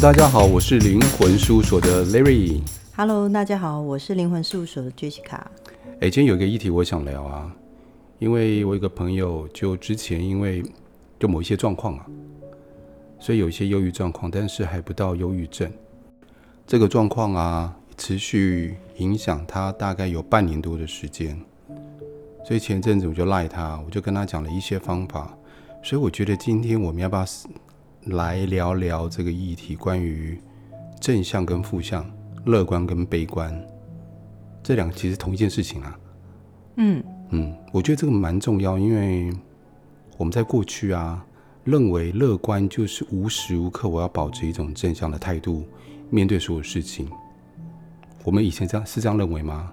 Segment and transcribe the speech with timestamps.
[0.00, 2.62] 大家好，我是灵魂事务所的 Larry。
[2.96, 5.42] Hello，大家好，我是灵魂事务所的 Jessica。
[6.00, 7.54] 哎，今天有一个议题我想聊啊，
[8.18, 10.64] 因为我有个朋友就之前因为
[11.18, 12.06] 就某一些状况啊，
[13.18, 15.70] 所以有一些忧郁状况，但是还不到忧郁症。
[16.66, 21.38] 这个状况啊，持续影响他大概有半年多的时间。
[22.42, 25.36] 所以前阵子我就赖他，我就跟他讲了一些方法。
[25.82, 27.24] 所以我觉得今天我们要不要
[28.06, 30.40] 来聊聊这个议题，关于
[31.00, 32.10] 正向跟负向、
[32.46, 33.54] 乐观跟悲观，
[34.62, 35.98] 这两个其实同一件事情啊。
[36.76, 39.30] 嗯嗯，我觉得这个蛮重要，因为
[40.16, 41.24] 我们在过去啊，
[41.64, 45.64] 认为乐观就是无时无刻我要保持一种正向的态度
[46.08, 47.08] 面对所有事情。
[48.24, 49.72] 我们以前这样是这样认为吗？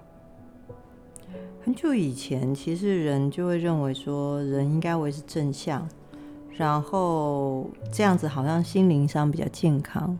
[1.64, 5.86] 很久以前，其实人就会认为说，人应该维持正向。
[6.58, 10.18] 然后这样子好像心灵上比较健康。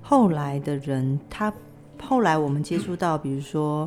[0.00, 1.52] 后来的人，他
[2.02, 3.86] 后来我们接触到，比如说，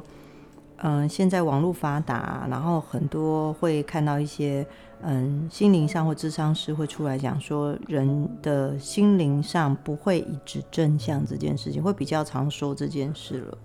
[0.78, 4.64] 嗯，现在网络发达，然后很多会看到一些，
[5.02, 13.58] 嗯，心灵上或智商师会出来讲说，人的心灵上不会一直正向这件事情，会比较常说这件事了。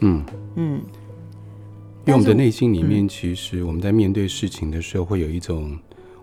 [0.00, 0.24] 嗯
[0.54, 0.80] 嗯，
[2.06, 5.76] 因为我们的内心里面，其实我们在面对事情的时候，会有一种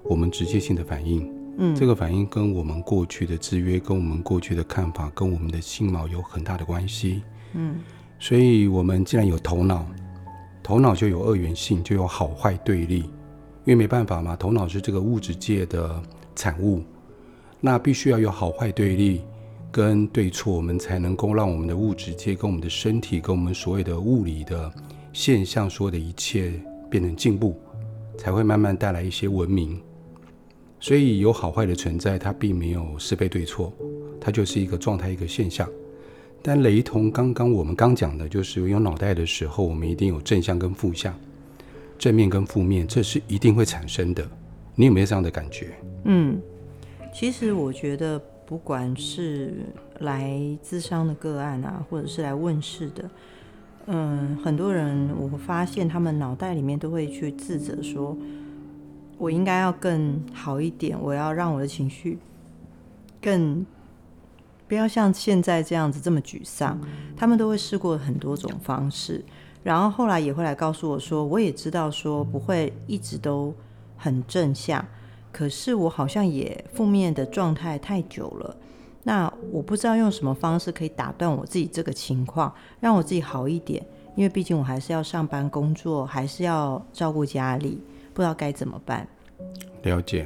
[0.07, 1.31] 我们直接性的反应。
[1.57, 7.23] 嗯，这个反应跟我们过去的制约、跟我们过去的看法、跟我们的性貌有很大的关系。
[7.53, 7.77] 嗯，
[8.19, 9.85] 所以我们既然有头脑，
[10.61, 13.09] 头脑就有二元性，就有好坏对立。
[13.63, 15.99] 因为没办法嘛，头脑是这个物质界的
[16.35, 16.83] 产物，
[17.59, 19.21] 那必须要有好坏对立
[19.71, 24.71] 跟对错，我们才能够让我们的物质界跟我们的身体跟我们所谓的物理的
[25.13, 26.53] 现象所有的一切
[26.91, 27.59] 变成进步，
[28.19, 29.81] 才会慢慢带来一些文明。
[30.80, 33.74] 所以有好坏的存在，它并没有是非对错，
[34.22, 35.68] 它就是一个状态，一个现象。
[36.44, 41.18] 但雷同刚刚我们刚讲的，就是有脑袋的时候，我们一定有正向跟负向，
[41.97, 44.24] 正面跟负面，这是一定会产生的。
[44.75, 45.69] 你有没有这样的感觉？
[46.03, 46.40] 嗯，
[47.12, 49.56] 其实我觉得，不管是
[50.02, 53.09] 来咨商的个案啊，或者是来问事的，
[53.88, 58.16] 嗯，很多人我发现他们脑袋里面都会去自责说。
[59.17, 62.19] 我应该要更好一点，我要让我的情绪
[63.21, 63.65] 更
[64.67, 66.79] 不要像现在这样子这么沮丧。
[67.15, 69.23] 他们都会试过很多种方式，
[69.63, 73.53] 然后后来也会来告诉我说，我也知道说不会一直都
[73.95, 74.85] 很正向，
[75.31, 78.57] 可是我好像也负面的状态太久了。
[79.03, 87.79] 那我不知道用什么方式可以打断我自己这个情况，让我自己好一点，因为毕竟我还是要上班工作，还是要照顾家里。
[88.15, 89.05] 不知道该怎么办。
[89.83, 90.25] 了解，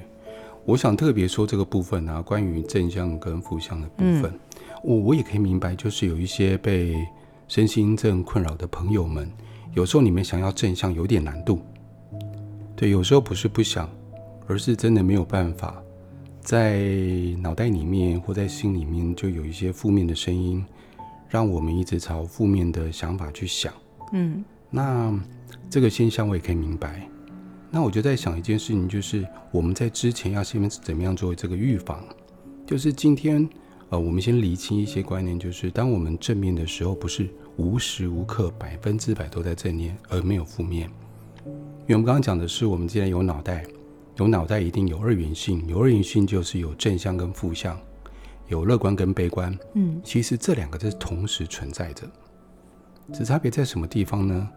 [0.64, 4.40] 我想特别说这个部分啊，关于正向跟负向的部分，嗯、
[4.84, 6.96] 我我也可以明白，就是有一些被
[7.48, 9.28] 身心症困扰的朋友们，
[9.74, 11.60] 有时候你们想要正向有点难度。
[12.76, 13.90] 对，有时候不是不想，
[14.48, 15.82] 而是真的没有办法，
[16.42, 16.80] 在
[17.42, 20.64] 脑袋里面或在心里面就有一些负面的声音，
[21.28, 23.74] 让我们一直朝负面的想法去想。
[24.14, 25.20] 嗯，那
[25.72, 27.10] 这个现象我也可以明白。
[27.72, 32.04] 那我就在想一件事情，就是我们在之前要先怎么样做这个预防？
[32.66, 33.48] 就是今天，
[33.90, 40.90] 呃，我们先厘清一些观念，就是当我们正面的时候，不是无时无刻百分之百都在正面，而没有负面。
[41.46, 43.66] 因为我们刚刚讲的是，我们既然有脑袋，
[44.18, 47.80] 有脑袋一定有二元性，有二元性就是有正向跟负向，
[48.48, 49.58] 有乐观跟悲观。
[49.74, 52.08] 嗯，其实这两个是同时存在着，
[53.14, 54.50] 只差别在什么地方呢？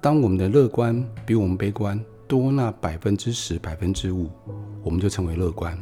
[0.00, 4.30] 当我们的乐观比我们悲观多那百分之十、百分之五，
[4.84, 5.76] 我们就称为乐观。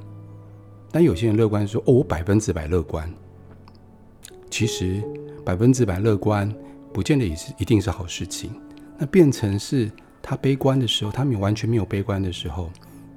[0.90, 3.12] 但有些人乐观说：“哦，我百分之百乐观。”
[4.48, 5.02] 其实
[5.44, 6.50] 百分之百乐观
[6.90, 8.50] 不见得也是一定是好事情。
[8.96, 9.92] 那变成是
[10.22, 12.70] 他悲观的时候，他没有完全没有悲观的时候，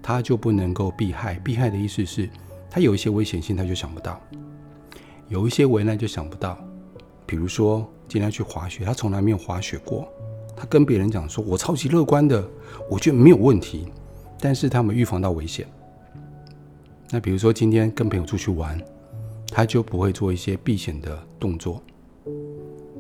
[0.04, 1.36] 他就不能够避害。
[1.36, 2.30] 避害的意思是，
[2.70, 4.20] 他有一些危险性，他就想不到；
[5.30, 6.58] 有一些危难就想不到。
[7.26, 10.06] 比如说，今天去滑雪，他从来没有滑雪过。
[10.62, 12.48] 他跟别人讲说：“我超级乐观的，
[12.88, 13.88] 我觉得没有问题。”
[14.40, 15.66] 但是他们预防到危险。
[17.10, 18.80] 那比如说今天跟朋友出去玩，
[19.48, 21.82] 他就不会做一些避险的动作。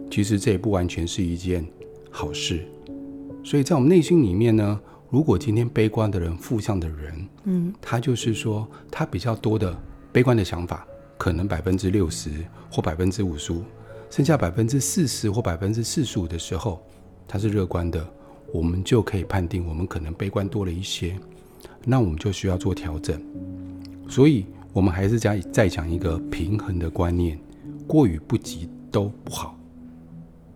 [0.10, 1.63] 其实这也不完全是一件
[2.10, 2.66] 好事。
[3.44, 4.80] 所以在我们内心里面呢，
[5.12, 9.72] 如果今天悲观的人、负向的人，嗯，他就是说他比较多的
[10.12, 10.84] 悲观的想法，
[11.16, 12.31] 可能百分之六十
[12.72, 13.62] 或百分之五十五，
[14.10, 16.84] 剩下百分之四十或百分之四十五的时候。
[17.31, 18.06] 他是乐观的，
[18.51, 21.18] 我们就可以判定我们可能悲观多了一些，
[21.86, 23.24] 那我们就需要做调整。
[24.10, 27.39] 所以，我们还是讲再讲一个平衡的观念。
[27.88, 29.57] 过与不及都不好。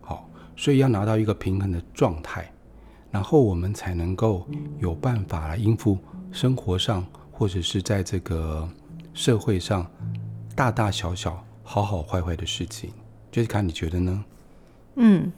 [0.01, 2.51] 好，所以要拿到一个平衡的状态，
[3.09, 4.45] 然后我们才能够
[4.79, 5.97] 有办法来应付
[6.33, 8.67] 生活上或者是在这个
[9.13, 9.89] 社会上
[10.53, 12.91] 大大小小、好好坏坏的事情。
[13.31, 14.25] 就是看你觉得呢？
[14.97, 15.31] 嗯，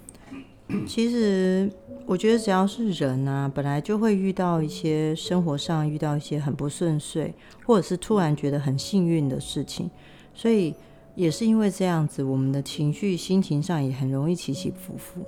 [0.86, 1.72] 其实
[2.06, 7.34] 我觉得只要是人啊，本来就会遇到一些生活上遇到一些很不顺遂，
[7.66, 9.90] 或者是突然觉得很幸运的事情，
[10.34, 10.75] 所以
[11.16, 15.22] 也是因为这样子，我们的情绪、心情上也很容易起起伏伏。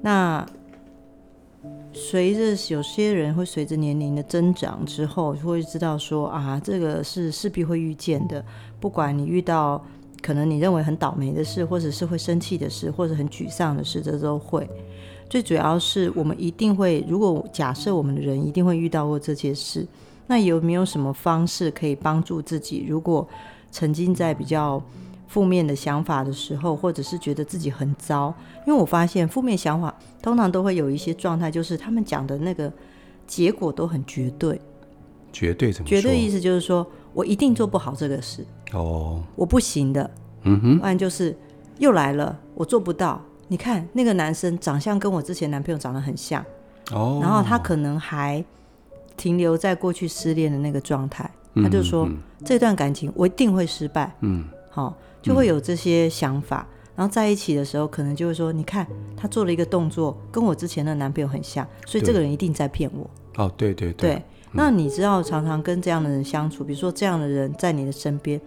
[0.00, 0.44] 那
[1.92, 8.44] 随着有些人会随着年龄的增长之后，就会知道说啊，这个是势必会遇见的，
[8.80, 9.84] 不管你遇到。
[10.20, 14.68] 可能你认为很倒霉的事，或者是会生气的事，或者很沮丧的事，这都会。
[15.28, 19.86] 最主要是我们一定会，如果假设我们的人一定会遇到过这些事，
[20.26, 22.84] 那有没有什么方式可以帮助自己？
[22.88, 23.26] 如果
[23.70, 24.82] 曾经在比较
[25.26, 28.34] 负面的想法的时候，或者是觉得自己很糟，
[28.66, 32.72] 因为我发现负面想法通常都会有一些状态，就是他们讲的那个
[33.26, 34.60] 结果都很绝对。
[35.32, 35.88] 绝对怎么？
[35.88, 36.86] 绝对意思就是说。
[37.14, 40.10] 我一定做不好这个事哦，我不行的，
[40.42, 41.36] 嗯哼，不然就是
[41.78, 43.20] 又来了，我做不到。
[43.48, 46.44] 你看那个男生长相跟我之前男朋友长得很像，
[46.92, 48.44] 哦，然后他可能还
[49.16, 58.86] 停留在过去失恋的那个状态，嗯、他就说、嗯、这段感情我一定会失败，嗯，好、哦，就会有这些想法、嗯，然后在一起的时候可能就会说，你看
[59.16, 63.08] 他做了一个动作跟我之前的男朋友很像，所以这个人一定在骗我。
[63.36, 64.10] 哦，对对对。
[64.10, 68.40] 对那你知道，常常跟这样的人相处，比如说这样的人在你的身边，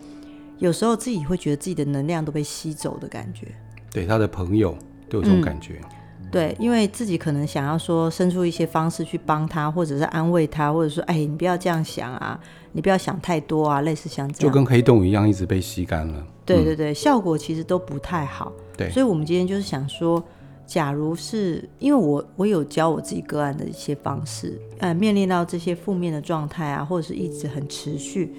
[0.57, 3.47] 有时候自己会觉得自己的能量都被吸走的感觉。
[3.91, 4.75] 对，他的朋友
[5.09, 5.79] 都有这种感觉。
[6.21, 12.39] 嗯，对，因为自己可能想要说，伸出一些方式去帮他，或者是安慰他，或者说，哎，你不要这样想啊，
[12.71, 16.25] 你不要想太多啊，类似像这样，就跟黑洞一样，一直被吸干了。
[16.45, 18.51] 对对对，效果其实都不太好。
[18.75, 20.23] 对，所以我们今天就是想说。
[20.71, 28.33] 假如是因为我我有教我自己个案的一些方式，呃，面临到这些负面的状态啊，或者是一直很持续，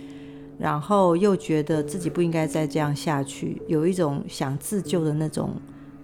[0.59, 5.51] 然后又觉得自己不应该再这样下去，有一种想自救的那种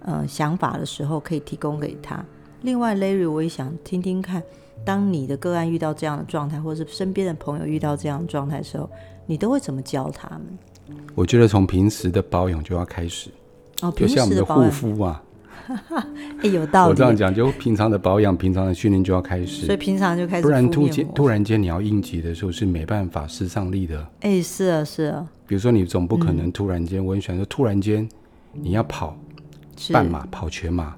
[0.01, 2.23] 呃想法的时候，可以提供给他。
[2.61, 4.43] 另外，Larry，我也想听听看，
[4.85, 8.87] 当你的个案遇到这样的状态，或者是身边的朋友遇到这样的状态的时候，
[9.25, 10.99] 你都会怎么教他们？
[11.15, 13.31] 我觉得从平时的保养就要开始，
[13.81, 15.23] 哦，平时的保养，就像我们的护肤啊。
[16.41, 16.89] 欸、 有道理。
[16.89, 19.65] 我这样讲，就平常的保养、平常的训练就要开始。
[19.65, 20.43] 所以平常就开始。
[20.43, 23.99] 不然突然突然间你要应急的时候是没办法施上力的。
[24.21, 25.27] 哎、欸，是啊，是啊。
[25.47, 28.07] 比如说你总不可能突然间、嗯，我很喜欢说突然间
[28.53, 29.17] 你要跑
[29.91, 30.95] 半马、跑全马。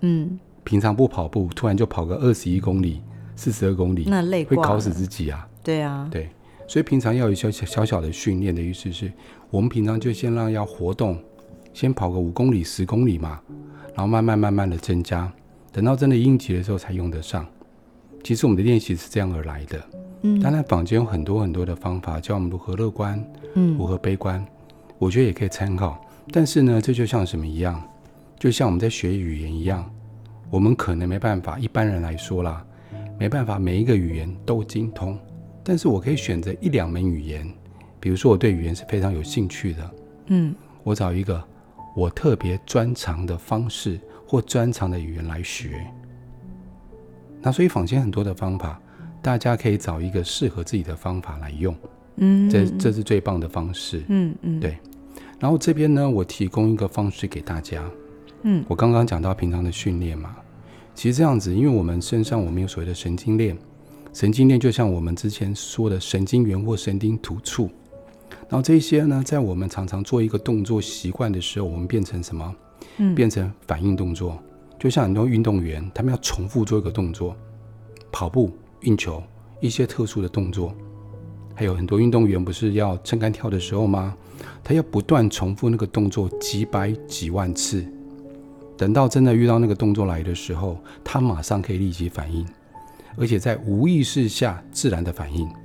[0.00, 0.38] 嗯。
[0.64, 3.02] 平常不跑步，突然就跑个二十一公里、
[3.34, 5.48] 四十二公里，那累会搞死自己啊。
[5.64, 6.08] 对啊。
[6.10, 6.30] 对，
[6.68, 9.12] 所以平常要有一些小小的训练的意思是，
[9.50, 11.18] 我们平常就先让要活动，
[11.72, 13.40] 先跑个五公里、十公里嘛。
[13.94, 15.30] 然后慢慢慢慢的增加，
[15.70, 17.46] 等到真的应急的时候才用得上。
[18.24, 19.82] 其实我们的练习是这样而来的。
[20.22, 23.22] 嗯，当然坊间有很多很多的方法教我们如何乐观，
[23.54, 24.44] 嗯，如何悲观，
[24.98, 26.00] 我觉得也可以参考。
[26.30, 27.82] 但是呢，这就像什么一样？
[28.38, 29.88] 就像我们在学语言一样，
[30.50, 32.64] 我们可能没办法，一般人来说啦，
[33.18, 35.18] 没办法每一个语言都精通。
[35.64, 37.48] 但是我可以选择一两门语言，
[37.98, 39.90] 比如说我对语言是非常有兴趣的，
[40.26, 41.42] 嗯，我找一个。
[41.94, 45.86] 我特别专长的方式或专长的语言来学，
[47.40, 48.80] 那所以坊间很多的方法，
[49.20, 51.76] 大家可以找一个适合自己的方法来用，
[52.16, 54.78] 嗯，这这是最棒的方式，嗯嗯，对。
[55.38, 57.84] 然后这边呢，我提供一个方式给大家，
[58.42, 60.34] 嗯，我刚刚讲到平常的训练嘛，
[60.94, 63.58] 其实这样子，因为我们身上我们有所谓的神经链，
[64.12, 67.68] 神经链就像我们之前说的神经元或神经突触。
[68.52, 72.54] 然后这些呢，在我们常常做一个动作习惯的时候，我们变成什么？
[72.98, 74.38] 嗯，变成反应动作。
[74.78, 77.34] 就像很多运动员，他们要重复做一个动作，
[78.12, 79.22] 跑步、运球，
[79.62, 80.74] 一些特殊的动作。
[81.54, 84.14] 还有很多运动员不是要撑杆跳的时候吗？
[84.62, 87.82] 他要不断重复那个动作几百几万次，
[88.76, 92.46] 等到真的遇到那个动作来的时候，他马上可以立即反应，
[93.16, 95.48] 而且在无意识下自然的反应。
[95.48, 95.56] 好，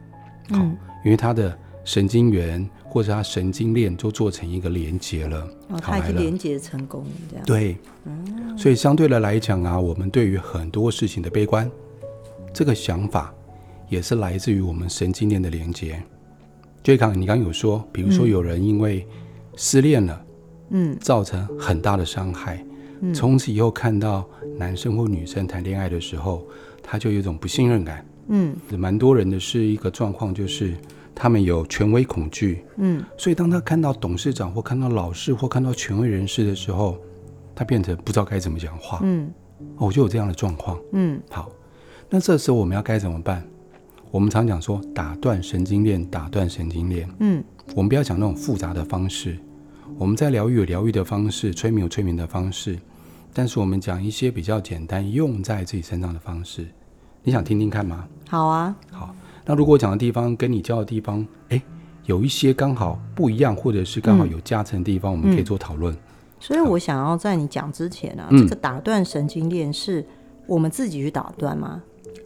[0.51, 1.53] 嗯，因为他的
[1.83, 2.65] 神经元。
[2.97, 7.45] 或者他神经链就做成一个连接了，哦，它已经连接成功了，这样。
[7.45, 11.69] 对，嗯，所以相对的来讲啊，我们对于很多事情的悲观，
[12.51, 13.31] 这个想法
[13.87, 16.01] 也是来自于我们神经链的连接。
[16.81, 19.05] 就刚你刚刚有说，比如说有人因为
[19.55, 20.25] 失恋了，
[20.71, 22.65] 嗯，造成很大的伤害，
[23.01, 24.27] 嗯，从此以后看到
[24.57, 26.43] 男生或女生谈恋爱的时候，
[26.81, 30.73] 他就有一种不信任感，嗯，蛮多人的是一个状况就是。
[31.19, 36.95] 他们有权威恐惧，嗯，所以当他看到董事长或看到老师或看到权威人士的时候，
[37.55, 39.33] 他变成不知道该怎么讲话，嗯，
[39.77, 41.49] 哦，我就有这样的状况，嗯，好，
[42.07, 43.43] 那这时候我们要该怎么办？
[44.11, 47.43] 我们常讲说打断神经链，打断神经链，嗯，
[47.73, 49.39] 我们不要讲那种复杂的方式，
[49.97, 52.77] 我们在疗愈有疗愈的方式，催眠有催眠的方式，
[53.33, 56.67] 但是我们讲一些比较简单用在自己身上的方式，
[57.23, 58.07] 你想听听看吗？
[58.29, 59.15] 好啊，好。
[59.49, 61.61] 那如果我讲的地方跟你教的地方，哎，
[62.05, 65.95] 有一些刚好不一样，或者是刚好有加成的地方，嗯、我们可以做讨论。
[66.37, 70.05] 所以我想要在你讲之前啊，嗯、这个打断神经链是
[70.45, 71.81] 我们自己去打断吗？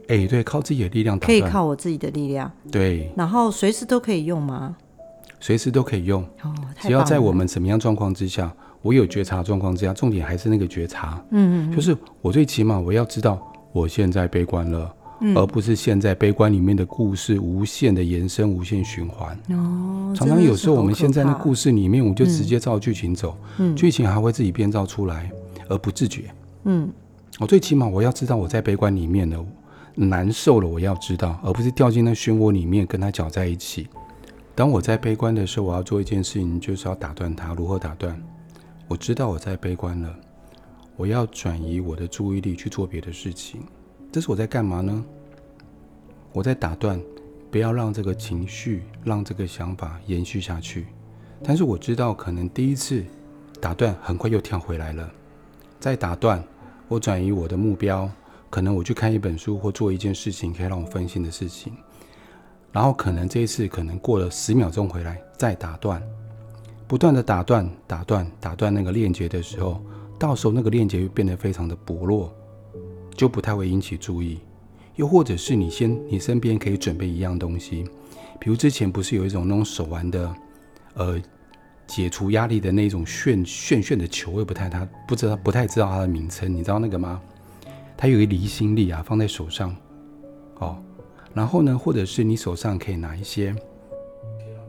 [0.08, 2.52] 哎，对，靠自己的力量打断，可以靠我自己的力量。
[2.72, 3.12] 对。
[3.16, 4.76] 然后随时都可以用吗？
[5.40, 6.24] 随时都可以用。
[6.42, 6.52] 哦，
[6.82, 8.52] 只要在我们什么样状况之下，
[8.82, 11.24] 我有觉察状况之下，重点还是那个觉察。
[11.30, 11.76] 嗯嗯。
[11.76, 13.40] 就是我最起码我要知道，
[13.72, 14.92] 我现在悲观了。
[15.36, 19.38] 而不是现在悲观里面的故事无限的延伸、无限循环。
[19.50, 25.32] 哦，常常有时候我们现在那故事里面，我就直接照剧情走，嗯，剧情还会自己编造出来，
[25.70, 26.34] 而不自觉。
[26.64, 26.90] 嗯，
[27.40, 29.46] 我最起码我要知道我在悲观里面了，
[29.96, 33.88] 难受了，我要知道，而不是掉进那漩涡里面跟他搅在一起。
[34.56, 37.54] 当我在悲观的时候，我要做一件事情，就是要打断它。
[37.54, 38.20] 如何打断？
[38.88, 40.14] 我知道我在悲观了，
[40.98, 43.62] 我要转移我的注意力去做别的事情。
[44.12, 45.06] 这是我在干嘛呢？
[46.34, 47.02] 我在打断，
[47.50, 50.88] 不要让这个情绪、让这个想法延续下去。
[51.42, 53.06] 但是我知道，可能第一次
[53.62, 55.10] 打断，很快又跳回来了。
[55.80, 56.44] 再打断，
[56.90, 58.10] 我转移我的目标，
[58.50, 61.72] 可能我去看一本书或做一件事情，可以让我分心的事情。
[62.74, 66.04] 然后可能这一次，可能过了十秒钟回来，再打断，
[66.86, 69.82] 不断的打断、打断、打断那个链接的时候，
[70.20, 72.36] 到时候那个链接会变得非常的薄弱。
[73.22, 74.40] 就不太会引起注意，
[74.96, 77.84] 又或者是你先，你身边可以准备一样东西，
[78.40, 80.36] 比如之前不是有一种那种手玩的，
[80.96, 81.22] 呃，
[81.86, 87.22] 解除压力的那种炫炫炫的球，我也不太他不知道不太知道它的名称，你知道那个吗？
[87.96, 89.76] 它有一个离心力啊，放在手上，
[90.58, 90.82] 哦，
[91.36, 93.56] 然后呢，或者是你手上可以拿一些，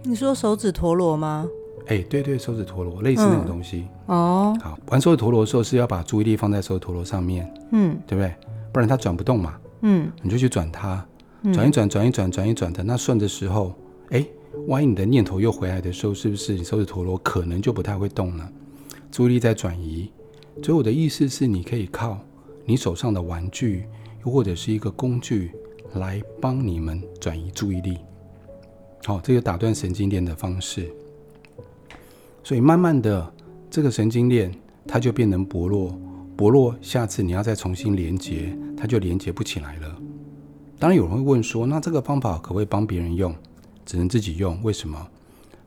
[0.02, 1.48] 你说手指陀螺吗？
[1.86, 3.86] 哎，对对，手指陀螺类似那种东西。
[4.06, 8.34] 嗯、哦，好，玩手指陀螺的时候是要把注意力放在手指陀螺上面，嗯，对不对？
[8.72, 11.06] 不然它转不动嘛，嗯，你就去转它，
[11.42, 12.82] 嗯、转一转，转一转，转一转的。
[12.82, 13.74] 那顺的时候，
[14.10, 14.24] 哎，
[14.66, 18.48] 万一你的念头又回来的时候，是不是你手指陀螺可能就不太会动了？
[19.10, 20.10] 注意力在转移。
[20.62, 22.18] 所以我的意思是，你可以靠
[22.64, 23.86] 你手上的玩具，
[24.24, 25.52] 又或者是一个工具
[25.94, 27.98] 来帮你们转移注意力。
[29.04, 30.90] 好，这个打断神经链的方式。
[32.44, 33.32] 所以慢慢的，
[33.70, 34.52] 这个神经链
[34.86, 35.96] 它就变成薄弱，
[36.36, 39.96] 薄弱，下次你要再重新连接，它就连接不起来了。
[40.78, 43.32] 当然有人会问说，那这个方法可不可以帮别人用？
[43.86, 45.08] 只能自己用，为什么？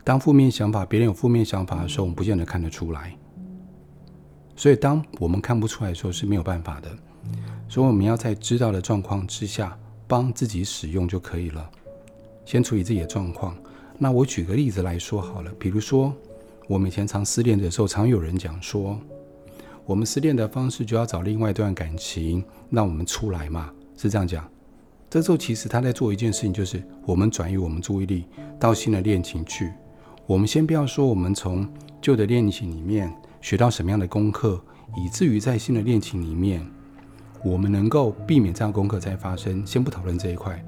[0.03, 3.15] 当负面想法，别人有负面想法的时候，我们不见得看得出来。
[4.57, 6.89] 所以当我们看不出来的时候是没有办法的。
[7.69, 9.77] 所以我们要在知道的状况之下，
[10.07, 11.69] 帮自己使用就可以了。
[12.45, 13.55] 先处理自己的状况。
[13.97, 16.13] 那我举个例子来说好了，比如说。
[16.67, 18.99] 我们以前常失恋的时候，常有人讲说，
[19.85, 24.49] 我们失恋的方式就要找另外一段感情，让我们出来嘛，是这样讲。
[25.09, 28.25] 这时候其实他在做一件事情，就是我们转移我们注意力
[28.59, 29.71] 到新的恋情去。
[30.25, 34.59] 我们先不要说我们从旧的恋情里面学到什么样的功课，
[34.97, 36.65] 以至于在新的恋情里面，
[37.43, 39.65] 我们能够避免这样功课再发生。
[39.67, 40.65] 先不讨论这一块，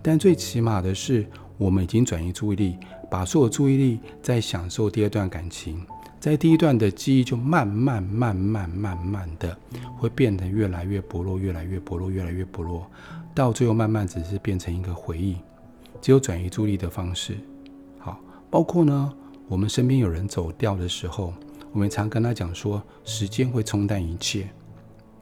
[0.00, 1.26] 但最起码的是，
[1.60, 2.78] 我们已经转移注意力。
[3.10, 5.84] 把所有注意力在享受第二段感情，
[6.20, 9.58] 在第一段的记忆就慢慢、慢慢、慢慢的
[9.98, 12.86] 会变得越来越薄弱，越来越薄弱，越来越薄弱，
[13.34, 15.38] 到最后慢慢只是变成一个回忆。
[16.00, 17.36] 只有转移注意力的方式。
[17.98, 19.12] 好，包括呢，
[19.48, 21.34] 我们身边有人走掉的时候，
[21.72, 24.48] 我们常跟他讲说，时间会冲淡一切，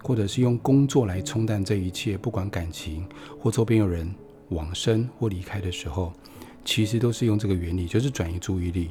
[0.03, 3.09] 或者是用工作来冲淡这一切，不管感情
[3.41, 4.15] 或周边有人
[4.51, 6.13] 往生或离开的时候。
[6.69, 8.91] 其实都是用这个原理，就是转移注意力，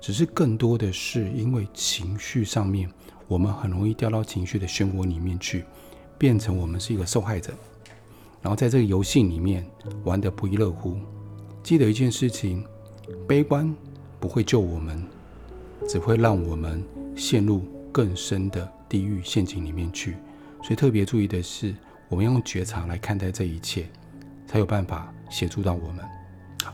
[0.00, 2.90] 只是更多的是因为情绪上面，
[3.26, 5.62] 我们很容易掉到情绪的漩涡里面去，
[6.16, 7.52] 变成我们是一个受害者，
[8.40, 9.62] 然后在这个游戏里面
[10.04, 10.96] 玩得不亦乐乎。
[11.62, 12.64] 记得一件事情，
[13.26, 13.76] 悲观
[14.18, 15.04] 不会救我们，
[15.86, 16.82] 只会让我们
[17.14, 20.16] 陷入更深的地狱陷阱里面去。
[20.62, 21.74] 所以特别注意的是，
[22.08, 23.86] 我们用觉察来看待这一切，
[24.46, 26.17] 才有办法协助到我们。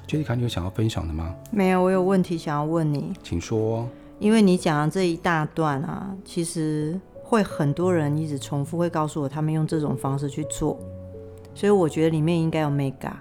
[0.07, 1.35] Jessica，你有想要分享的吗？
[1.51, 3.89] 没有，我有问题想要问你，请说。
[4.21, 10.79] 因为你讲的这一大段啊，其实会很多人一直重复，会告诉我他们用这种方式去做，
[11.55, 13.13] 所以我觉得里面应该有 mega。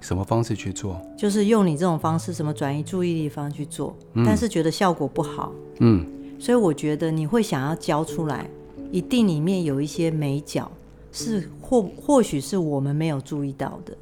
[0.00, 1.00] 什么方式去做？
[1.16, 5.52] 就是用你这种方式，什么转移注意力方式去做，嗯、但是觉得效果不好。
[5.80, 6.06] 嗯，
[6.38, 8.48] 所以我觉得你会想要教出来，
[8.90, 10.70] 一定里面有一些美角，
[11.12, 13.96] 是或或许是我们没有注意到的。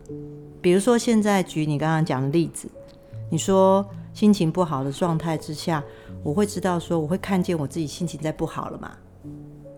[0.60, 2.68] 比如说，现在举你刚刚讲的例子，
[3.30, 5.82] 你说心情不好的状态之下，
[6.22, 8.92] 我会知道说，我会看见我自己心情在不好了嘛？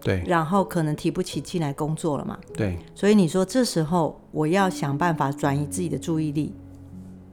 [0.03, 2.39] 对，然后可能提不起劲来工作了嘛？
[2.55, 6.55] 对，所以你说这时候我要想办法转移自己的注意力，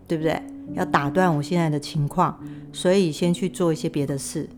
[0.05, 0.41] 对不对？
[0.73, 2.37] 要打断我现在的情况，
[2.73, 4.49] 所以先去做一些别的事。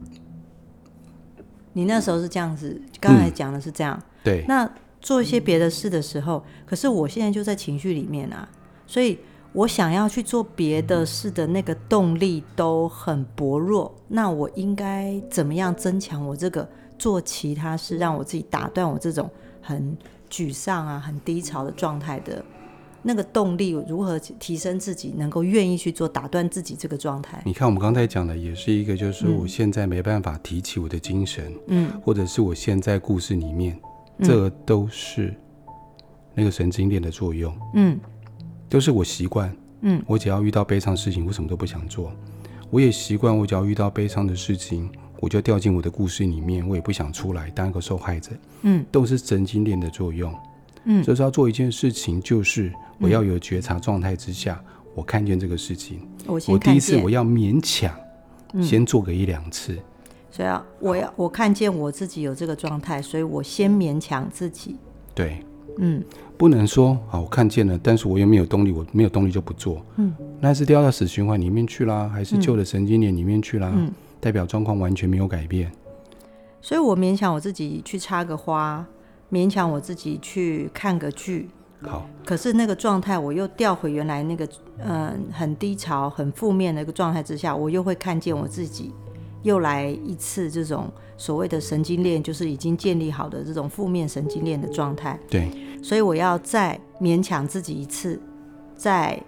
[1.73, 3.95] 你那时候是这样子，刚才讲的是这样。
[3.95, 4.67] 嗯、对，那
[4.99, 8.49] 做一些别的事的时候，可是我现在就在情绪里面啊，
[8.89, 9.19] 所以
[9.53, 13.93] 我想要去做别的事的那个动力都很薄弱。
[14.07, 16.67] 那我应该怎么样增强我这个？
[16.99, 19.29] 做其他事，让我自己打断我这种
[19.61, 19.97] 很
[20.29, 22.43] 沮丧啊、很低潮的状态的
[23.01, 27.41] 那个动力，如何提升自己，能够愿意去做打断自己这个状态？
[27.45, 33.79] 你看，我们刚才讲的也是一个，就是我现在没办法提起我的精神，嗯，或者是我现在故事里面，
[34.17, 35.33] 嗯、这都是
[36.35, 37.97] 那个神经链的作用，嗯，
[38.69, 42.13] 都是我习惯，嗯，我只要遇到悲伤事情，我什么都不想做，
[42.69, 44.89] 我也习惯，我只要遇到悲伤的事情。
[45.21, 48.31] 我就掉进我的故事里面，我也不想出来当一个受害者。
[48.61, 50.33] 嗯，都是神经链的作用。
[50.85, 56.07] 嗯，所以说要做一件事情，就是我要有觉察状态之下，嗯、我看见这个事情。
[56.25, 57.93] 我第一次我要勉强，
[58.63, 59.73] 先做个一两次。
[59.73, 59.83] 嗯、
[60.31, 64.77] 所以啊，我要我看见我自己有这个状态，所以我先勉强自己。
[65.13, 65.43] 对，
[65.79, 66.03] 嗯，
[66.37, 69.81] 不能说啊，我看见了，但是我又没有动力，我没有动力就不做。
[69.97, 73.71] 嗯，那是掉到死循环里面去啦，还是旧的神经链里面去啦？
[73.75, 73.91] 嗯。
[74.21, 75.71] 代表状况完全没有改变，
[76.61, 78.85] 所以我勉强我自己去插个花，
[79.31, 81.47] 勉强我自己去看个剧。
[81.83, 84.45] 好，可是那个状态我又调回原来那个
[84.85, 88.91] 嗯很低潮、很负面的一个状态之下，我又会看见我自己
[89.43, 95.19] 又来一次这种所谓的神经链，就是已经建立好的这种负面神经链的状态。
[95.29, 95.49] 对，
[95.83, 98.21] 所以我要再勉强自己一次，
[98.75, 99.21] 再。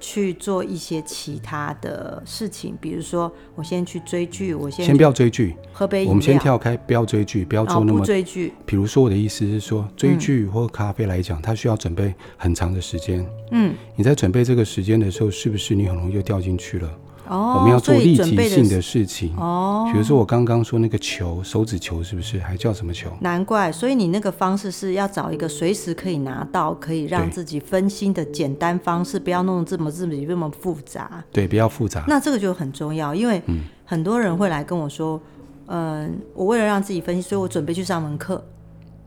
[0.00, 6.10] 去做一些其他的事情，比如说，我先去追剧，我先先不要追剧，喝杯饮料。
[6.10, 8.52] 我们先跳开，不要追剧，不要做那么、哦、追剧。
[8.66, 13.26] 比如说，我的意思是说，追剧或咖啡来讲，嗯、它需要准备很长的时间。
[13.52, 16.98] 嗯，你在准备这个时间的时候，是不是你很容易就掉进去了？
[17.26, 19.88] 哦，我们要做立即性的事情哦。
[19.90, 23.10] 比如说我刚刚说那个球，手指球是不是还叫什么球？
[23.20, 31.24] 难怪，所以你那个方式是要找一个随时可以拿到、可以让自己分心的简单方式，不要弄得这么这么这么复杂。
[31.32, 32.04] 对，不要复杂。
[32.06, 33.42] 那这个就很重要，因为
[33.84, 35.20] 很多人会来跟我说，
[35.66, 38.44] 嗯，我为了让自己分心，所以我准备去上门课。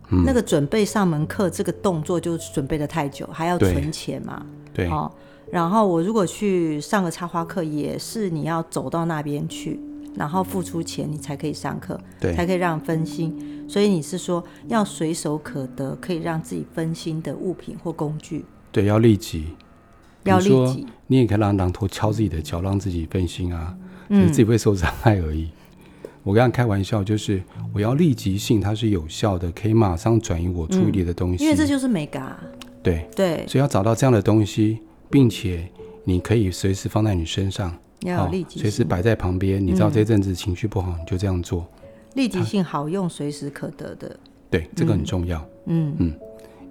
[0.10, 4.44] 嗯，那个准备上门课这个动作就准备的太久，还要存钱嘛？
[4.74, 4.90] 对。
[4.90, 5.12] 哦
[5.52, 9.80] 然后我如果去上个插花课，也是你要走到那边去，
[10.16, 13.66] 然后付出钱，你才可以上课，对，才可以让分心。
[13.68, 18.44] 所以你是说要随手可得，可以让自己分心的物品或工具？
[18.72, 19.46] 对，要立即，
[20.24, 20.86] 要立即。
[21.08, 23.76] 你也可以让榔头敲自己的脚，让自己分心啊，
[24.08, 25.44] 你自己会受伤害而已。
[25.44, 27.42] 嗯、我刚刚开玩笑，就是
[27.74, 31.44] 我要立即性，它是有效的，可以马上转移我注意力的东西。
[31.44, 32.38] 嗯、因为这就是美感。
[32.84, 34.80] 对对，所以要找到这样的东西。
[35.10, 35.68] 并且
[36.04, 39.66] 你可以随时放在你身上，要立即，随时摆在旁边。
[39.66, 41.66] 你知道这阵子情绪不好，你就这样做。
[42.16, 44.20] 立即性好用，随时可得的。
[44.50, 45.46] 对，这个很重要。
[45.66, 46.14] 嗯嗯，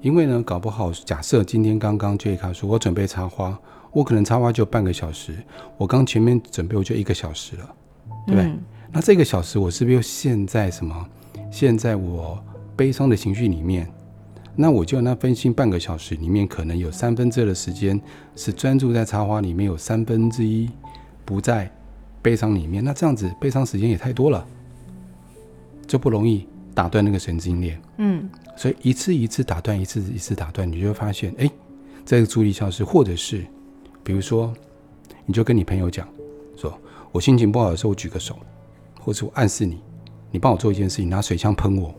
[0.00, 3.56] 因为呢，搞不好假设今天刚刚杰卡说，我准备插花，
[3.92, 5.36] 我可能插花就半个小时，
[5.76, 7.74] 我刚前面准备我就一个小时了，
[8.26, 8.52] 对不对？
[8.90, 11.06] 那这个小时我是不是又陷在什么？
[11.50, 12.42] 陷在我
[12.74, 13.88] 悲伤的情绪里面？
[14.56, 18.00] 那我就那分心半个小时里面，可能有三分之二的时间
[18.34, 20.68] 是专注在插花里面，有三分之一
[21.26, 21.70] 不在
[22.22, 22.82] 悲伤里面。
[22.82, 24.46] 那这样子悲伤时间也太多了，
[25.86, 27.80] 就不容易打断那个神经链。
[27.98, 31.50] 嗯，所以一次一次打断，一次一次打断，你就会发现，哎，
[32.04, 33.44] 这个注意力消失，或者是
[34.02, 34.54] 比如说，
[35.26, 36.08] 你就跟你朋友讲，
[36.56, 36.72] 说
[37.12, 38.38] 我心情不好的时候，我举个手，
[39.00, 39.80] 或者我暗示你，
[40.30, 41.94] 你帮我做一件事情，拿水枪喷我。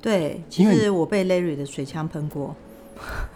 [0.00, 2.54] 对，其实我被 Larry 的水枪喷过。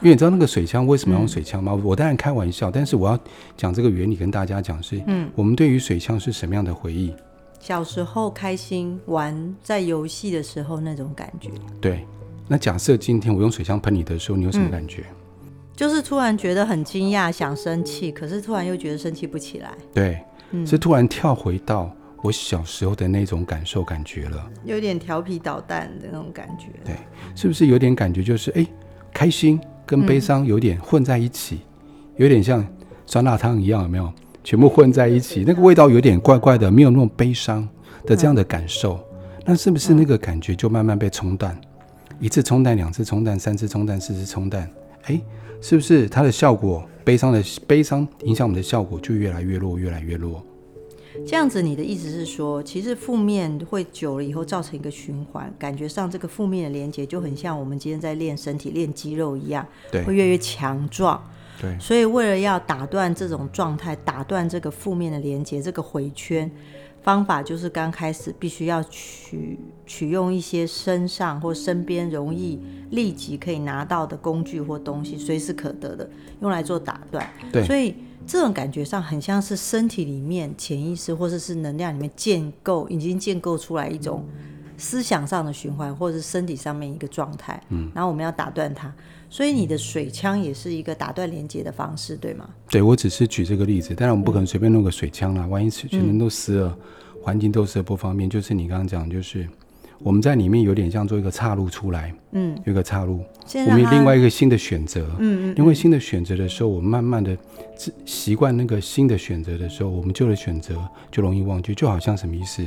[0.01, 1.73] 因为你知道那个水枪为什么要用水枪吗？
[1.75, 3.19] 嗯、我当然开玩笑，但是我要
[3.59, 7.13] 讲这个原理跟大家讲是，嗯，我们对于水枪是什么样的回忆？
[7.59, 11.51] 小时候开心玩在游戏的时候那种感觉。
[11.79, 12.07] 对，
[12.49, 15.05] 那假设今天我用水枪喷你的时候，你有什么感觉？
[15.43, 19.73] 嗯、就是突然觉得很惊讶，想生气，可是突然又觉得生气不起来。
[19.93, 20.19] 对，
[20.53, 21.95] 嗯、是突然跳回到。
[22.23, 26.67] 我小时候的那种感受、感觉了，有点调皮捣蛋的那种感觉。
[26.85, 26.95] 对，
[27.35, 28.23] 是不是有点感觉？
[28.23, 28.67] 就是哎，
[29.13, 32.67] 开心，跟悲伤有点混在一起，嗯、有点像
[33.07, 34.13] 酸辣汤一样，有没有？
[34.45, 37.67] 全部混在一起，那个味道有点怪怪的，没有那种悲伤
[38.07, 38.95] 的这样的感受。
[38.95, 41.59] 嗯、那是不是那个感觉就慢慢被冲淡？
[42.19, 44.71] 一次冲淡，两次冲淡，三次冲淡，四次冲淡，
[45.05, 45.21] 哎，
[45.61, 46.87] 是不是它的效果？
[47.03, 50.45] 悲伤的悲伤影响我们的效果就越来越弱，越来越弱。
[51.27, 61.21] 这样子，你的意思是说，其实负面会久了以后造成一个循环，感觉上这个负面的连接就很像我们今天在练身体、练肌肉一样，对，会越来越强壮。
[61.61, 66.49] 对，所以为了要打断这种状态，打断这个负面的连接，这个回圈
[67.03, 76.09] 方法就是刚开始必须要取取用一些身上或身边容易立即可以拿到的工具或东西，随时可得的，
[76.41, 77.29] 用来做打断。
[77.51, 77.95] 对，所以。
[78.27, 84.25] 这种感觉上很像是身体里面潜意识或者是能量里面建构已经建构出来一种
[84.77, 87.61] 思想上的循环，或者是身体上面一个状态。
[87.71, 88.93] 嗯，然后我们要打断它，
[89.29, 92.49] 所以你的水枪也是一个打断连接的方式，对吗？
[92.69, 98.31] 对，我只是举这个例子，当然我们不可能随便弄个水枪啦，万一全身都湿了，嗯、环境都湿了不方便。
[98.31, 99.49] 就是你刚刚讲，就是。
[100.03, 103.23] 我们在里面有点像做一个岔路出来，嗯，有一个岔路，
[103.67, 107.37] 我们有另外一个新的选择，嗯嗯，因为新的选择的时候，我们慢慢的
[108.07, 110.75] 习惯那个新的选择的时候，我们旧的选择
[111.11, 112.67] 就容易忘记，就好像什么意思？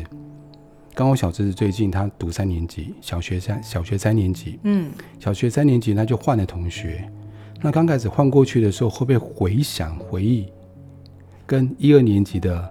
[0.93, 7.10] 刚我小侄子最近他读三年级，小学三小学三年级，嗯，小学三年级他就换了同学，
[7.63, 10.46] 那刚开始换过去的时候，会不会回想回忆
[11.48, 12.69] 跟一二年级的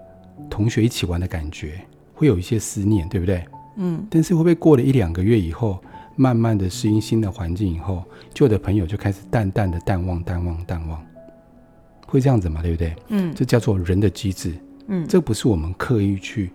[0.48, 1.80] 同学一起玩的感觉，
[2.14, 3.44] 会有一些思念，对不对？
[3.76, 5.78] 嗯，但是会不会过了一两个月以后，
[6.16, 8.04] 慢慢的适应新的环境以后，
[8.34, 11.02] 旧的朋友就开始淡淡的淡忘、淡忘、淡忘，
[12.06, 12.60] 会这样子嘛？
[12.60, 12.94] 对不对？
[13.08, 14.54] 嗯，这叫做人的机制。
[14.88, 16.50] 嗯，这不是我们刻意去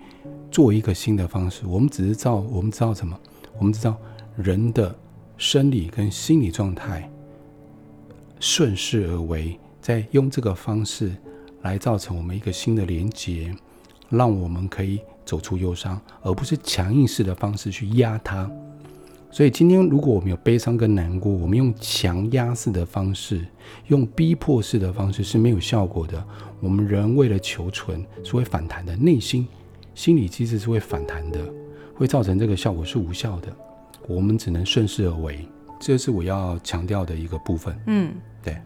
[0.51, 3.19] 做一个新的方式，我们只是知道，我们知道什么？
[3.58, 3.97] 我们知道
[4.36, 4.93] 人的
[5.38, 7.10] 生理跟心理状态
[8.39, 11.15] 顺势而为，在用这个方式
[11.63, 13.51] 来造成我们一个新的连接，
[14.10, 14.99] 让我们可以。
[15.28, 18.50] 走出忧伤，而不是强硬式的方式去压它。
[19.30, 23.46] 所以今天，如果我们有悲伤跟难过，我们用强压式的方式，
[23.88, 26.26] 用逼迫式的方式是没有效果的。
[26.62, 29.46] 我们人为了求存是会反弹的，内心
[29.94, 31.40] 心理机制是会反弹的，
[31.94, 33.54] 会造成这个效果是无效的。
[34.08, 35.46] 我们只能顺势而为，
[35.78, 37.78] 这是我要强调的一个部分。
[37.88, 38.58] 嗯，对。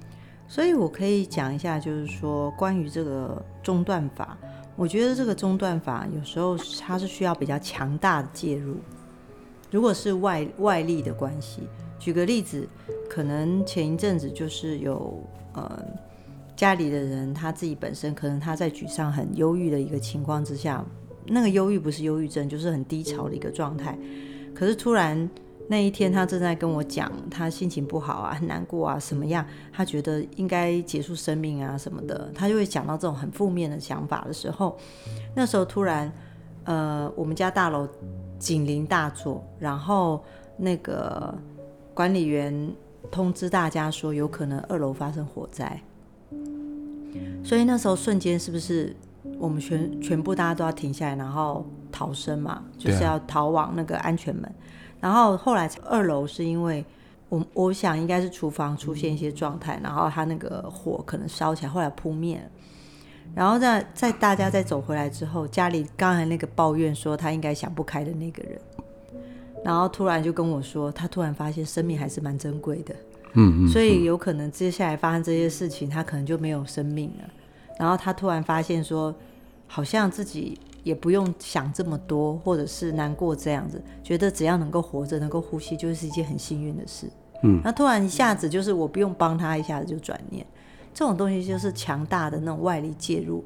[0.48, 4.38] 所以我可以讲一下，就是说关于这个中断法。
[4.76, 8.76] 我觉得这个中断法有时候它是需要比较强大的介入。
[9.70, 11.62] 如果是外外力的关系，
[12.00, 12.68] 举个例子，
[13.10, 15.84] 可能前一阵子就是有呃
[16.56, 20.84] 家里的人他自己本身可能他在沮丧、很忧郁的一个情况之下，
[21.26, 23.98] 那个忧郁不是忧郁症，就是很低潮的一个状态。
[24.54, 25.30] 可是突然。
[25.68, 29.46] 那一天，他正在跟我讲，他心情不好啊，很难过啊，什么样？
[29.72, 34.78] 他觉得应该结束生命啊，什么的，他就会讲到这种很负面的想法的时候，
[35.34, 36.12] 那时候突然，
[36.66, 37.88] 呃，我们家大楼
[38.38, 40.22] 警铃大作，然后
[40.58, 41.34] 那个
[41.94, 42.54] 管理员
[43.10, 45.82] 通知大家说，有可能二楼发生火灾，
[47.44, 48.94] 所以那时候瞬间是不是
[49.40, 54.52] 我们全全部大家都要停下来，然后逃生嘛，就是要逃往那个安全门。
[55.02, 56.86] 然后后来二楼是因为
[57.28, 62.44] 我我想应该是厨房出现一些状态，然后他那个火可能烧起来，后来扑灭了。
[63.34, 68.62] 然后在在大家再走回来之后，家里刚才那个抱怨说他应该想不开的那个人，
[69.66, 72.94] 然后突然就跟我说，他突然发现生命还是蛮珍贵的，
[73.34, 77.30] 嗯嗯，所以有可能接下来发生这些事情，他可能就没有生命了。
[77.80, 79.16] 然后他突然发现说，
[79.68, 80.60] 好像自己。
[80.84, 87.08] 也不用想这么多，或者是难过这样子，觉得只要能够活着、能够呼吸，就是一件很幸运的事。
[87.44, 90.46] 嗯，那突然一下子就是我不用帮他，一下子就转念，
[90.94, 93.44] 这种东西就是强大的那种外力介入，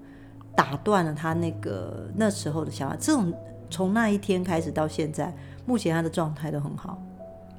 [0.55, 2.95] 打断了他那个那时候的想法。
[2.99, 3.33] 这种
[3.69, 5.33] 从那一天开始到现在，
[5.65, 7.01] 目前他的状态都很好。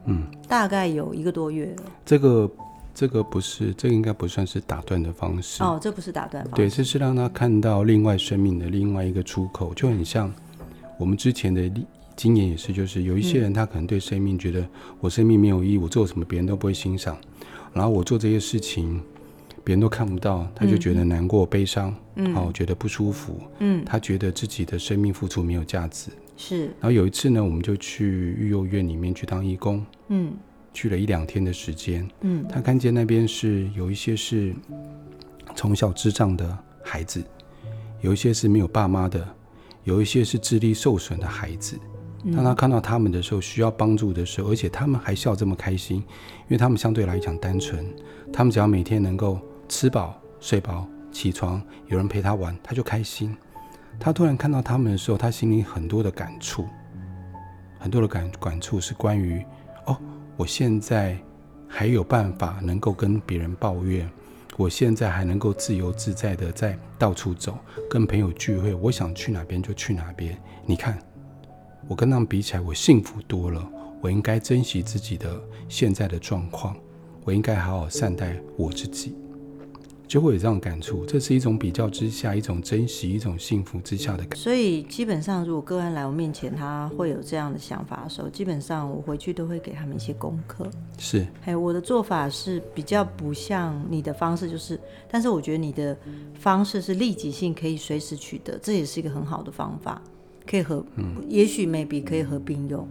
[0.04, 1.84] 嗯，大概有一个多月了。
[2.04, 2.50] 这个。
[2.96, 5.62] 这个不是，这个应该不算是打断的方式。
[5.62, 6.56] 哦，这不是打断方式。
[6.56, 10.32] 对，这是让他看到另外生命的另外一个出口，就很像
[10.98, 11.70] 我们之前的
[12.16, 14.66] 经验也是，就是有一些人他可能对生命觉得
[14.98, 17.14] 我生命没有意义，我做什么别人都不会欣赏，
[17.74, 18.98] 然后我做这些事情
[19.62, 26.64] 别人都看不到，他就觉得难过、悲伤，嗯，好，觉得不舒服，嗯，他觉得自己的生命付出没有价值，是。
[26.80, 28.06] 然后有一次呢，我们就去
[28.38, 30.32] 育幼院里面去当义工，嗯。
[30.76, 34.54] 去了一两天的时间，嗯，他看见那边是有一些是
[35.54, 37.24] 从小智障的孩子，
[38.02, 39.26] 有一些是没有爸妈的，
[39.84, 41.78] 有一些是智力受损的孩子，
[42.34, 47.86] 当他看到他们的时候，需要帮助的时候，而且他们还笑这么开心，因为他们相对来讲单纯，
[48.30, 53.34] 他们只要每天能够吃饱、睡饱、起床，有人陪他玩，他就开心。
[53.98, 56.66] 他突然看到他们的时候，他心里很多的感触，
[57.78, 59.44] 很多的感感触是关于哦，
[60.36, 61.18] 我现在
[61.66, 64.08] 还有办法能够跟别人抱怨。
[64.56, 67.58] 我现在还能够自由自在的在到处走，
[67.90, 70.34] 跟朋友聚会，我想去哪边就去哪边。
[70.64, 70.98] 你看，
[71.86, 73.70] 我跟他们比起来，我幸福多了。
[74.00, 76.76] 我应该珍惜自己的现在的状况，
[77.24, 79.14] 我应该好好善待我自己。
[80.08, 84.38] 就会有这样感触，这是一种比较之下，一种珍惜，一种幸福之下的感。
[84.38, 90.64] 所以基本上，如果个案来我面前，他会有这样的想法的时候，基本上我回去都会给他们一些功课。
[90.96, 94.78] 是，哎，我的做法是比较不像你的方式，就是，
[95.10, 95.96] 但是我觉得你的
[96.34, 100.00] 方式是立即性，可以随时取得，这也是一个很好的方法，
[100.48, 102.88] 可以和，嗯，也许 maybe 可以合并用，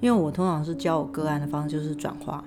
[0.00, 2.44] 因为我通常是教我个案的方式就是转化。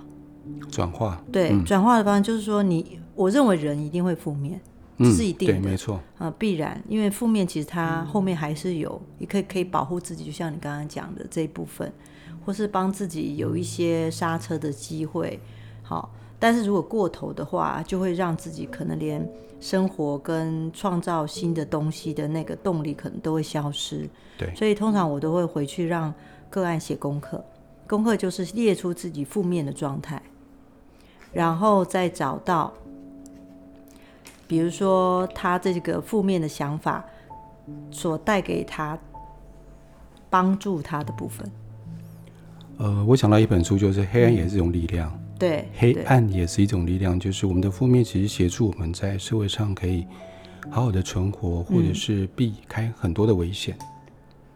[0.72, 4.62] 转化，对，嗯、转化的方式就是说，你我认为人一定会负面，
[4.98, 11.92] 这是一定的，没错，呃，必然，因为负面其实它后面还是有，你可以可以保护自己，就像你刚刚讲的这一部分，
[12.46, 15.38] 或是帮自己有一些刹车的机会，
[15.84, 19.30] 好，但是如果过头的话，就会让自己可能连
[19.60, 26.14] 生活跟创造新的东西的那个动力可能都会消失，对，所以通常我都会回去让
[26.50, 27.44] 个案写功课，
[27.86, 30.22] 功课就是列出自己负面的状态。
[31.32, 32.74] 然后再找到，
[34.50, 37.06] 比如说他这个负面的想法
[37.92, 38.98] 所带给他
[40.28, 41.48] 帮助他的部分。
[42.78, 45.08] 呃，我想到一本书，就是《黑暗也是一种力量》。
[45.38, 50.04] 对，黑暗也是一种力量，就是我们的负面其实协助我们在社会上可以
[50.72, 53.78] 好好的存活，或者是避开很多的危险。
[53.80, 53.86] 嗯、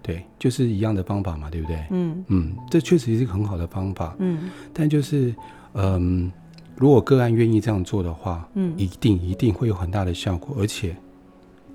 [0.01, 1.85] 对，就是一样的方法嘛，对不对？
[1.91, 4.15] 嗯嗯，这确实是一个很好的方法。
[4.17, 5.35] 嗯，但就是
[5.73, 6.31] 嗯。
[6.75, 10.95] 如果个案愿意这样做的话，嗯，一定一定会有很大的效果，而且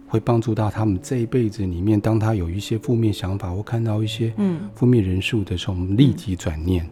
[0.08, 2.00] 会帮助到他们这一辈子里面。
[2.00, 6.88] 当他有一些负面想法或看到一些嗯负面人数的时候，我们立即转念，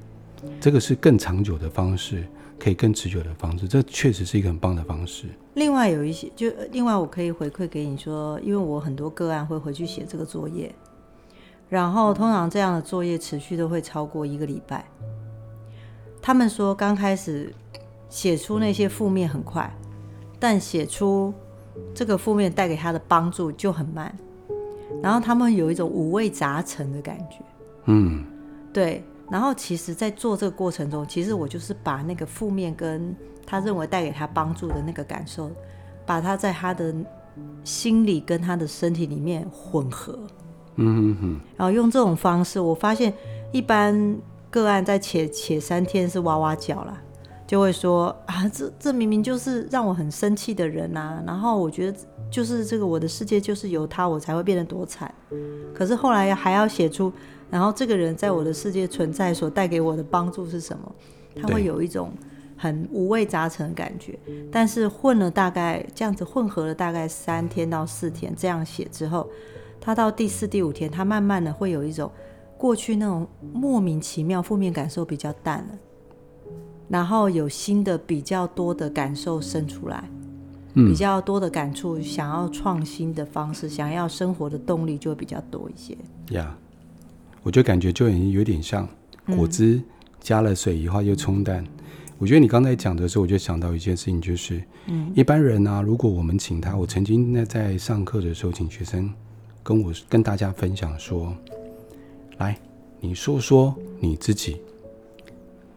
[0.60, 2.24] 这个是更长久的方式，
[2.58, 3.66] 可以更持久的方式。
[3.66, 5.26] 这确实是一个很棒的方式。
[5.54, 10.72] 另外有一些，就另外我可以回馈给你说，因为我很多个案会回去写这个作业，
[11.68, 14.84] 然后通常这样的作业持续都会超过一个礼拜。
[16.22, 17.52] 他们说刚开始。
[18.08, 19.70] 写出那些负面很快，
[20.38, 21.32] 但写出
[21.94, 24.14] 这个负面带给他的帮助就很慢。
[25.02, 27.36] 然后他们有一种五味杂陈的感觉。
[27.86, 28.24] 嗯，
[28.72, 29.04] 对。
[29.28, 33.14] 然后其实，在做这个过程中，其实我就是把那个负面跟
[33.44, 35.50] 他认为带给他帮助的那个感受，
[36.06, 36.94] 把他在他的
[37.64, 40.16] 心里跟他的身体里面混合。
[40.76, 41.40] 嗯嗯嗯。
[41.56, 43.12] 然后用这种方式，我发现
[43.50, 44.16] 一般
[44.48, 46.96] 个案在且且三天是哇哇叫了。
[47.46, 51.98] 就会说啊，这这明明就是让我很生气的人呐、啊，然后我觉得
[52.30, 55.14] 就是这个我的世界就是由他我才会变得多惨，
[55.72, 57.12] 可是后来还要写出，
[57.48, 60.92] 然后这个人在我的世界存在所带给我的帮助是什么？
[61.40, 62.10] 他会有一种
[62.56, 64.18] 很五味杂陈的感觉，
[64.50, 69.28] 但是混了大概这样子混合了大概三天到四天这样写之后，
[69.80, 72.10] 他到第四第五天，他慢慢的会有一种
[72.58, 75.78] 过去那种莫名其妙负面感受比较淡了。
[76.88, 80.08] 然后有新的比较多的感受生出来，
[80.74, 85.96] 嗯，比较多的感触，想要创新的方式，想要生活的动力就会比较多一些。
[86.36, 88.88] 呀，yeah, 我就感觉就已经有点像
[89.36, 89.82] 果汁
[90.20, 91.64] 加了水以后又冲淡。
[91.64, 91.68] 嗯，
[92.18, 99.12] 我觉得你刚才讲的时候，我就想到一件事情，就是，嗯，一般人啊，如果我们请他，我曾经在在上课的时候，请学生
[99.62, 101.34] 跟我跟大家分享说，
[102.38, 102.56] 来，
[103.00, 104.60] 你说说你自己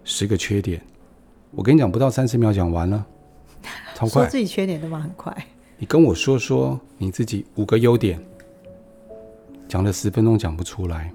[0.03, 0.79] 十个缺点。
[1.51, 3.05] 我跟你讲，不到三十秒讲完了，
[3.95, 4.23] 超快。
[4.23, 5.35] 说自己缺点都嘛很快。
[5.77, 8.19] 你跟我说说你自己五个优点，
[9.67, 11.11] 讲了十分钟讲不出来，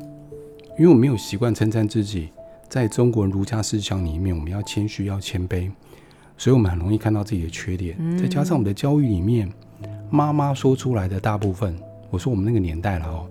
[0.78, 2.30] 因为我没有习惯称赞自己。
[2.68, 5.70] 在中国儒家思想里面，我们要谦虚，要谦卑，
[6.36, 7.94] 所以我们很容易看到自己的缺点。
[8.00, 9.48] 嗯、再加上我们的教育里面，
[10.10, 11.78] 妈妈说出来的大部分，
[12.10, 13.28] 我说我们那个年代了哦，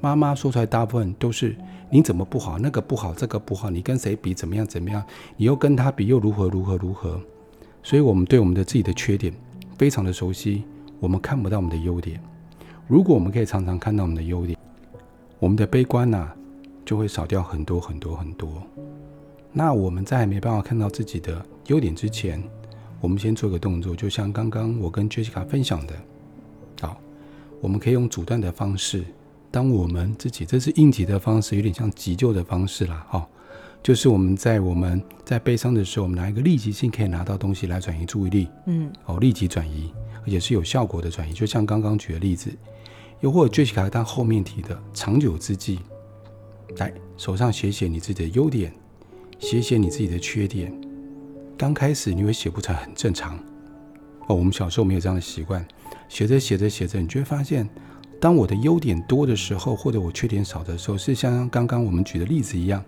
[0.00, 1.54] 妈妈说出来大部分都是。
[1.88, 2.58] 你怎么不好？
[2.58, 3.70] 那个不好，这个不好。
[3.70, 4.34] 你跟谁比？
[4.34, 4.66] 怎么样？
[4.66, 5.04] 怎么样？
[5.36, 6.48] 你又跟他比，又如何？
[6.48, 6.76] 如何？
[6.76, 7.20] 如何？
[7.82, 9.32] 所以，我们对我们的自己的缺点
[9.78, 10.64] 非常的熟悉，
[10.98, 12.20] 我们看不到我们的优点。
[12.88, 14.58] 如果我们可以常常看到我们的优点，
[15.38, 16.36] 我们的悲观呐、啊，
[16.84, 18.50] 就会少掉很多很多很多。
[19.52, 22.42] 那我们在没办法看到自己的优点之前，
[23.00, 25.94] 我们先做个动作，就像刚刚我跟 Jessica 分享的，
[26.80, 27.00] 好，
[27.60, 29.04] 我们可以用阻断的方式。
[29.56, 33.26] 当我们自己，这是应急的方式，有点像急救的方式啦，哈、哦，
[33.82, 39.90] 就是我们在我们在悲伤的时候，我们拿一个立即性可以拿到东西来转移注意力，嗯，哦，立即转移，
[40.26, 42.54] 而且是有效果的转移，就像刚刚举的例子，
[43.20, 45.78] 又或者 Jessica 他后面提的长久之计，
[46.76, 48.70] 来手上写写你自己的优点，
[49.38, 50.70] 写写你自己的缺点，
[51.56, 53.38] 刚开始你会写不成，很正常，
[54.26, 55.66] 哦，我们小时候没有这样的习惯，
[56.10, 57.66] 写着写着写着，你就会发现。
[58.20, 62.82] 当我的优点多的时候，或者我缺点少的时候，是像刚刚我们举的例子一样，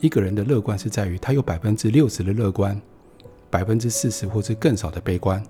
[0.00, 2.80] 一个人的乐观是在于他有百分之六十的乐观，
[3.50, 5.42] 百分之四十或者更少的悲观，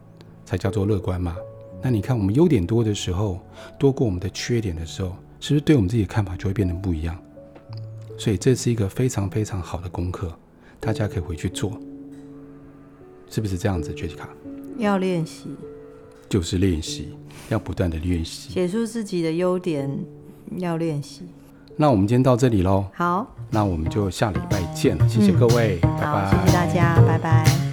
[0.44, 1.36] 才叫做乐观嘛。
[1.80, 3.40] 那你看我们优点多的时候，
[3.78, 7.16] 多过我们的缺点的时候，是不是对我们自己的看法就会变得不一样？
[8.18, 10.32] 所以这是一个非常非常好的功课，
[10.80, 11.78] 大家可以回去做，
[13.28, 14.28] 是不是这样子杰西卡
[14.78, 15.48] 要练习。
[16.34, 17.10] 就是练习，
[17.48, 19.88] 要不断的练习，写出自己的优点，
[20.58, 21.22] 要练习。
[21.76, 22.84] 那我们今天到这里喽。
[22.92, 26.26] 好，那我们就下礼拜见，谢谢各位，嗯、拜拜。
[26.26, 27.63] 好，谢谢大家，拜拜。